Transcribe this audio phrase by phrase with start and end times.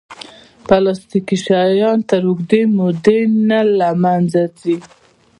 [0.67, 3.19] پلاستيکي شیان تر اوږدې مودې
[3.49, 4.75] نه له منځه ځي.